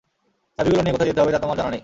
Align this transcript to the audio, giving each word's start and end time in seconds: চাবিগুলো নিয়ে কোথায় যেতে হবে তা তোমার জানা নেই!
চাবিগুলো 0.55 0.81
নিয়ে 0.83 0.95
কোথায় 0.95 1.09
যেতে 1.09 1.19
হবে 1.21 1.31
তা 1.33 1.39
তোমার 1.43 1.57
জানা 1.59 1.69
নেই! 1.73 1.79